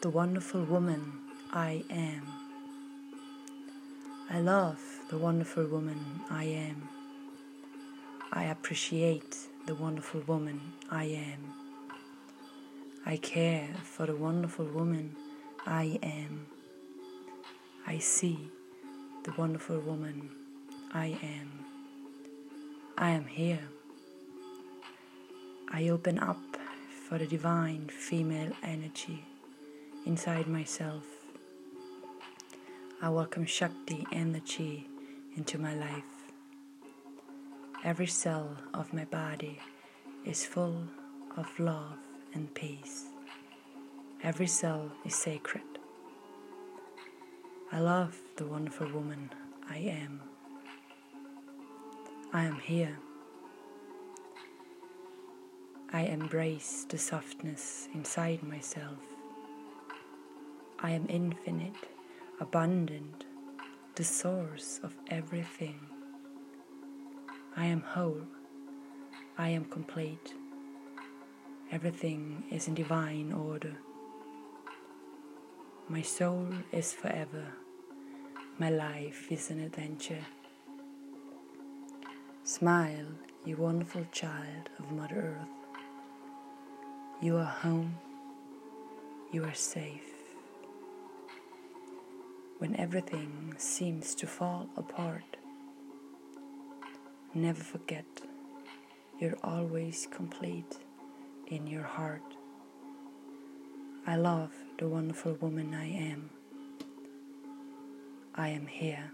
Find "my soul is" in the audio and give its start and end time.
75.88-76.92